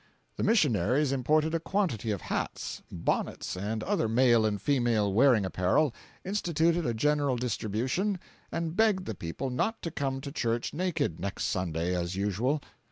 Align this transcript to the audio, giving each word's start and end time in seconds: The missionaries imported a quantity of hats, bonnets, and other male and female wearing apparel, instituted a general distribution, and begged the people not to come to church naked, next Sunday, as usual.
The 0.35 0.41
missionaries 0.41 1.11
imported 1.11 1.53
a 1.53 1.59
quantity 1.59 2.09
of 2.09 2.21
hats, 2.21 2.81
bonnets, 2.91 3.55
and 3.55 3.83
other 3.83 4.09
male 4.09 4.47
and 4.47 4.59
female 4.59 5.13
wearing 5.13 5.45
apparel, 5.45 5.93
instituted 6.25 6.87
a 6.87 6.95
general 6.95 7.35
distribution, 7.35 8.19
and 8.51 8.75
begged 8.75 9.05
the 9.05 9.13
people 9.13 9.51
not 9.51 9.79
to 9.83 9.91
come 9.91 10.19
to 10.21 10.31
church 10.31 10.73
naked, 10.73 11.19
next 11.19 11.43
Sunday, 11.43 11.95
as 11.95 12.15
usual. 12.15 12.63